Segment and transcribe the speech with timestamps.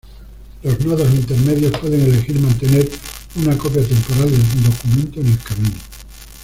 [0.63, 2.89] Los nodos intermedios pueden elegir mantener
[3.35, 5.77] una copia temporal del documento en el camino.